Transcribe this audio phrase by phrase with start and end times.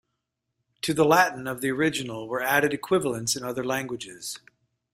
[0.81, 4.39] To the Latin of the original were added equivalents in other languages.